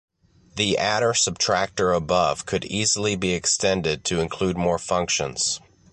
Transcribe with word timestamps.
The 0.55 0.79
adder-subtractor 0.79 1.95
above 1.95 2.47
could 2.47 2.65
easily 2.65 3.15
be 3.15 3.33
extended 3.35 4.03
to 4.05 4.19
include 4.19 4.57
more 4.57 4.79
functions. 4.79 5.59